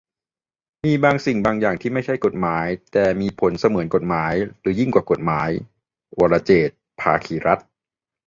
[0.85, 5.49] "มีบางสิ่งบางอย่างที่ไม่ใช่กฎหมาย แต่มีผลเสมือนเป็นกฎหมาย หรือยิ่งกว่ากฎหมาย"-
[6.19, 7.67] วรเจตน์ ภาคีรัตน์